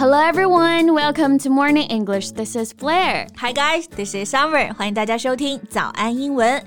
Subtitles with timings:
[0.00, 2.30] Hello everyone, welcome to Morning English.
[2.30, 3.26] This is Blair.
[3.36, 4.72] Hi guys, this is Summer.
[4.74, 6.62] 欢迎大家收听早安英文。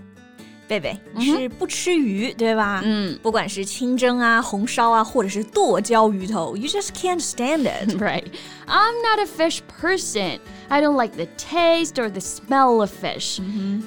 [0.68, 2.82] 贝贝，你是不吃鱼、对吧？
[2.86, 8.00] 嗯，不管是清蒸啊、红烧啊，或者是剁椒鱼头，you just can't stand it.
[8.00, 8.26] Right.
[8.68, 10.40] I'm not a fish person.
[10.68, 13.40] I don't like the taste or the smell of fish,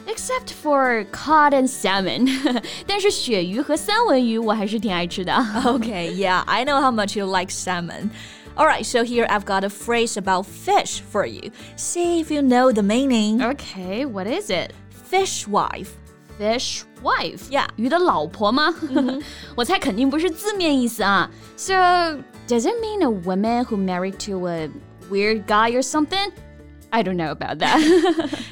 [0.09, 2.29] except for cod and salmon.
[2.89, 5.33] 但是鳕鱼和三文鱼我还是挺爱吃的。
[5.33, 8.11] Okay, yeah, I know how much you like salmon.
[8.57, 11.50] Alright, so here I've got a phrase about fish for you.
[11.77, 13.43] See if you know the meaning.
[13.43, 14.72] Okay, what is it?
[14.91, 15.89] Fishwife.
[16.39, 17.50] Fish wife.
[17.50, 17.68] Yeah.
[17.77, 18.75] 鱼的老婆吗？
[19.54, 21.31] 我猜肯定不是字面意思啊。
[21.57, 21.75] So,
[22.46, 24.68] does it mean a woman who married to a
[25.11, 26.32] weird guy or something?
[26.96, 27.81] I don't know about that.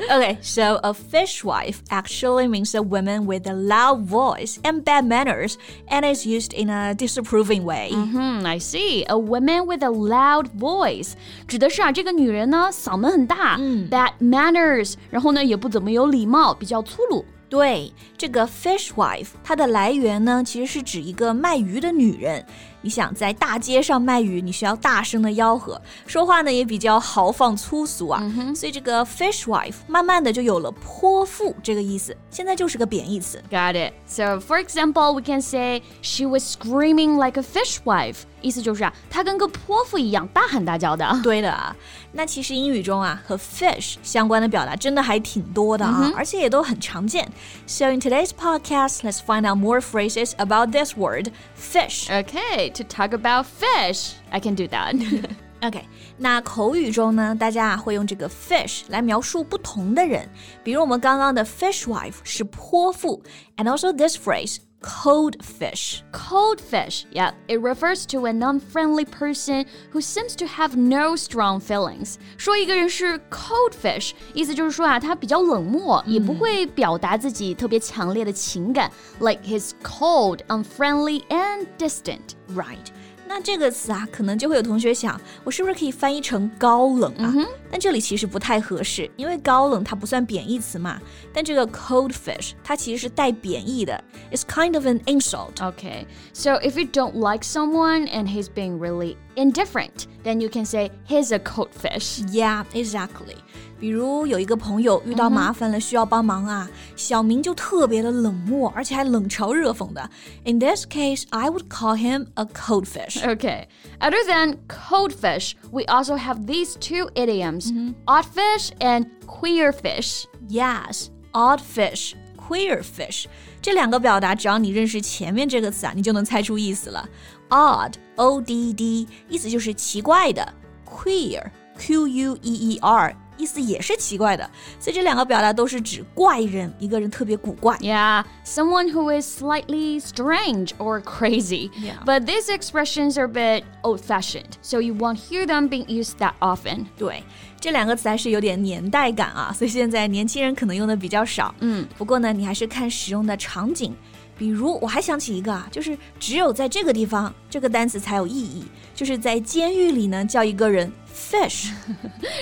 [0.11, 5.59] Okay, so a fishwife actually means a woman with a loud voice and bad manners,
[5.89, 7.91] and is used in a disapproving way.
[7.93, 9.05] Hmm, I see.
[9.11, 11.12] A woman with a loud voice
[11.47, 17.23] 指的是啊，这个女人呢嗓门很大、b a d manners，然后呢也不怎么有礼貌，比较粗鲁。
[17.56, 22.45] 对，这个 fishwife，它的来源呢，其实是指一个卖鱼的女人。
[22.81, 28.22] 你想在大街上卖鱼，你需要大声的吆喝，说话呢也比较豪放粗俗啊，
[28.53, 33.42] 所以这个 fishwife 慢慢的就有了泼妇这个意思，现在就是个贬义词。
[33.50, 33.94] Got it.
[34.06, 41.20] So, for example, we can say she was screaming like a fishwife，意思就是啊，她跟个泼妇一样大喊大叫的。
[41.23, 41.76] 对的啊，
[42.11, 47.28] 那其实英语中啊和 fish 相关的表达真的还挺多的啊，而且也都很常见。
[47.67, 52.09] So in today's podcast, let's find out more phrases about this word, fish.
[52.11, 54.95] Okay, to talk about fish, I can do that.
[55.62, 55.84] OK，
[56.17, 60.28] 那口语中呢，大家啊会用这个 fish 来描述不同的人，
[60.64, 63.23] 比如我们刚刚的 fishwife 是泼妇，
[63.56, 66.03] and also this phrase cold fish。
[66.11, 71.61] Cold fish, yeah, it refers to an unfriendly person who seems to have no strong
[71.61, 72.14] feelings.
[72.39, 82.30] 说一个人是 cold fish，意思就是说啊，他比较冷漠，也不会表达自己特别强烈的情感，like he's cold, unfriendly, and distant.
[82.55, 82.86] Right，
[83.29, 87.35] 那这个词啊，可能就会有同学想，我是不是可以翻译成高冷啊？
[87.74, 91.01] 但这里其实不太合适，因为高冷它不算贬义词嘛。
[91.33, 94.02] 但这个 cold fish 它其实是带贬义的，
[94.33, 95.55] it's kind of an insult。
[95.57, 100.64] Okay, so if you don't like someone and he's being really indifferent, then you can
[100.64, 102.20] say he's a cold fish.
[102.33, 103.36] Yeah, exactly.
[103.79, 110.11] 比如有一个朋友遇到麻烦了，需要帮忙啊，小明就特别的冷漠，而且还冷嘲热讽的。
[110.45, 113.23] In this case, I would call him a cold fish.
[113.24, 113.68] Okay,
[114.01, 117.64] other than cold fish, we also have these two idioms
[118.07, 120.24] odd fish and queer fish.
[120.48, 123.27] Yes, odd fish, queer fish，
[123.63, 127.08] 这两个表达，只要你认识前面这个词啊，你就能猜出意思了。
[127.48, 130.44] Odd, O D D，意思就是奇怪的；
[130.85, 134.50] queer, Q U E E R， 意思也是奇怪的。
[134.80, 137.78] 所以这两个表达都是指怪人，一个人特别古怪。
[137.78, 141.69] Yeah, someone who is slightly strange or crazy.
[141.80, 142.04] Yeah.
[142.06, 146.18] But these expressions are a bit old fashioned, so you won't hear them being used
[146.19, 146.86] that often.
[146.98, 147.24] 对，
[147.60, 151.54] 这两个词还是有点年代感啊，所以现在年轻人可能用的比较少。
[151.60, 153.96] 嗯，不过呢，你还是看使用的场景。
[154.38, 161.69] 比如，我还想起一个啊，就是只有在这个地方，这个单词才有意义，就是在监狱里呢，叫一个人 fish。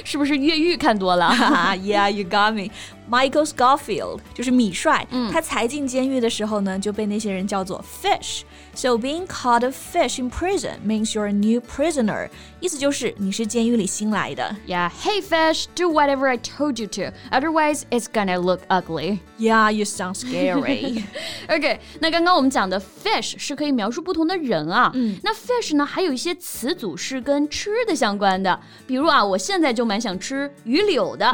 [0.04, 1.30] 是不是越狱看多了？
[1.30, 2.72] 哈哈，Yeah, you got me.
[3.11, 12.29] Michael Scofield 就是米帅，他才进监狱的时候呢，就被那些人叫做 fish。So being called a fish in prison means you're a new prisoner，
[12.61, 14.55] 意思就是你是监狱里新来的。
[14.67, 17.15] Yeah, hey fish, do whatever I told you to.
[17.31, 19.21] Otherwise, it's gonna look ugly.
[19.39, 21.03] Yeah, you sound scary.
[21.49, 24.93] OK，那刚刚我们讲的 fish 是可以描述不同的人啊。
[24.95, 31.27] 嗯，那 fish 呢，还有一些词组是跟吃的相关的，比如啊，我现在就蛮想吃鱼柳的。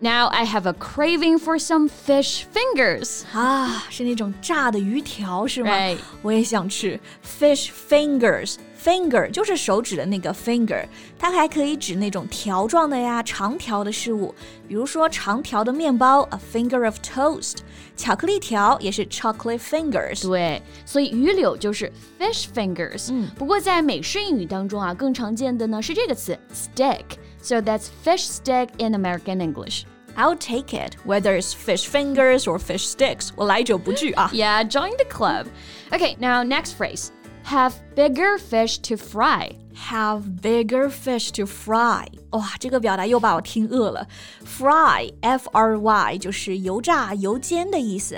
[0.00, 3.22] Now I have a craving for some fish fingers.
[3.32, 10.84] 啊，是那种炸的鱼条是吗 Right 我也想吃 fish fingers。Finger 就是手指的那个 finger，
[11.18, 14.34] 它还可以指那种条状的呀、长条的事物，
[14.68, 17.56] 比如说长条的面包，a finger of toast；
[17.96, 20.28] 巧克力条也是 chocolate fingers。
[20.28, 21.90] 对，所以鱼柳就是
[22.20, 23.08] fish fingers。
[23.10, 29.84] 嗯，不过在美式英语当中啊，更常见的呢是这个词 stick。So that's fish stick in American English.
[30.18, 34.30] I'll take it, whether it's fish fingers or fish sticks，我来者不拒啊。
[34.32, 35.46] Yeah, join the club.
[35.90, 37.10] Okay, now next phrase.
[37.44, 39.56] Have bigger fish to fry.
[39.87, 42.05] Have bigger fish to fry。
[42.31, 44.07] 哇，这个表达又把我听饿了。
[44.45, 48.15] Fry，F R Y，就是油炸、油煎的意思。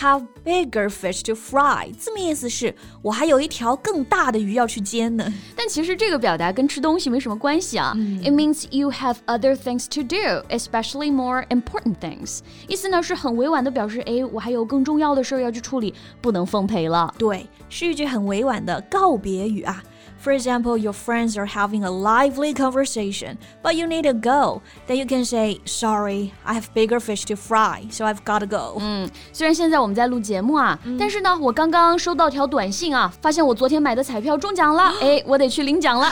[0.00, 5.32] ，Have bigger fish to fry，字面意思是我还有一条更大的鱼要去煎呢。
[5.54, 7.94] 但其实这个表达跟吃东西没什么关系啊。
[8.22, 12.40] It means you have other things to do, especially more important things。
[12.66, 17.14] 意思呢是很委婉的表示，哎，我还有更重要的事儿要去处理，不能奉陪了。
[17.16, 19.80] 对，是一句很委婉的告别语啊。
[20.23, 24.61] For example, your friends are having a lively conversation, but you need to go.
[24.85, 28.45] Then you can say, Sorry, I have bigger fish to fry, so I've got to
[28.45, 28.77] go.
[28.81, 36.07] 嗯，虽然现在我们在录节目啊，但是呢，我刚刚收到条短信啊，发现我昨天买的彩票中奖了，哎，我得去领奖了。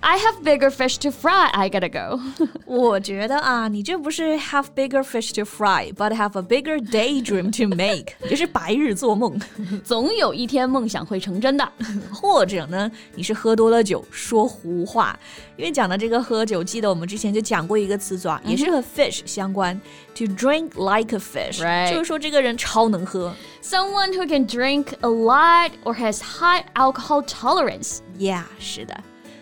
[0.00, 2.20] I have bigger fish to fry, I gotta go.
[2.66, 9.40] 我觉得啊，你这不是 have bigger fish to fry, but have a bigger daydream to make，这是白日做梦。
[9.84, 11.66] 总有一天梦想会成真的。
[12.12, 12.90] 或者呢？
[13.15, 15.17] 你是喝多了酒说胡话，
[15.57, 19.79] 因为讲的这个喝酒，记得我们之前就讲过一个词组啊，也是和 fish 相关
[20.15, 23.33] ，to drink like a fish，就是说这个人超能喝
[23.63, 27.99] ，someone who can drink a lot or has high alcohol tolerance。
[28.17, 28.95] Yeah，是的。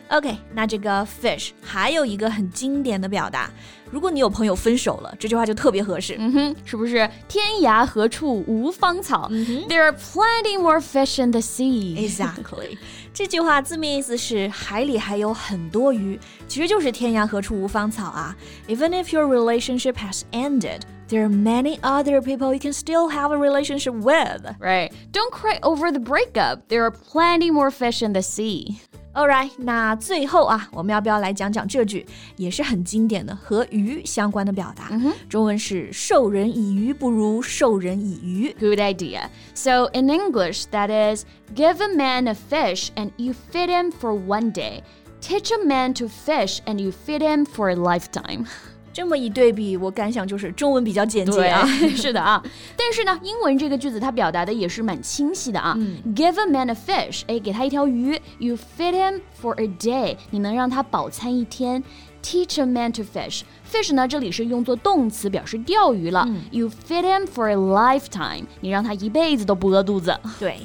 [0.08, 3.50] OK，那这个 fish 还有一个很经典的表达，
[3.90, 6.16] 如果你有朋友分手了，这句话就特别合适。
[6.18, 9.64] 嗯哼，是不是天涯何处无芳草、嗯、？
[9.68, 11.96] There are plenty more fish in the sea.
[11.96, 12.76] Exactly，
[13.14, 18.36] 这句话字面意思是海里还有很多鱼，其实就是天涯何处无芳草啊。
[18.68, 20.80] Even if your relationship has ended.
[21.08, 24.46] There are many other people you can still have a relationship with.
[24.58, 24.92] Right.
[25.12, 26.68] Don't cry over the breakup.
[26.68, 28.80] There are plenty more fish in the sea.
[29.16, 32.06] Alright，那最后啊，我们要不要来讲讲这句
[32.36, 34.88] 也是很经典的和鱼相关的表达？
[34.90, 38.56] 嗯、中文是“授人以鱼不如授人以渔”。
[38.58, 39.28] Good idea.
[39.54, 44.14] So in English, that is, give a man a fish and you feed him for
[44.14, 44.82] one day.
[45.20, 48.46] Teach a man to fish and you feed him for a lifetime.
[48.97, 51.63] 这么一对比，我感想就是中文比较简洁啊。
[51.95, 52.43] 是的啊，
[52.75, 55.75] 但是呢，英文这个句子它表达的也是蛮清晰的啊。
[55.77, 61.83] 嗯、Give a man a fish，哎，给他一条鱼，You feed him for a day，你能让他饱餐一天。
[62.23, 66.25] Teach a man to fish，fish 呢这里是用作动词表示钓鱼了。
[66.27, 70.19] 嗯、you feed him for a lifetime，你让他一辈子都不饿肚子。
[70.39, 70.57] 对。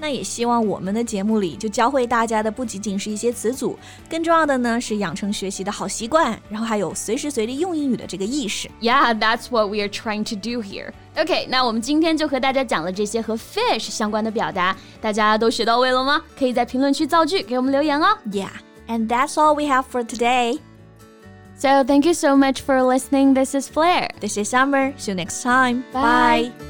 [0.00, 8.68] 那也希望我们的节目里就教会大家的不仅仅是一些词组，更重要的呢是养成学习的好习惯，然后还有随时随地用英语的这个意识。
[8.80, 10.92] Yeah, that's what we are trying to do here.
[11.16, 16.22] OK，那我们今天就和大家讲了这些和 fish 相关的表达，大家都学到位了吗？
[16.38, 18.16] 可以在评论区造句给我们留言哦。
[18.30, 18.48] Yeah,
[18.88, 20.58] and that's all we have for today.
[21.58, 23.34] So thank you so much for listening.
[23.34, 24.08] This is Blair.
[24.18, 24.94] This is Summer.
[24.96, 25.82] See you next time.
[25.92, 26.52] Bye.
[26.58, 26.69] Bye.